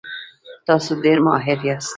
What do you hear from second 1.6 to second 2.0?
یاست.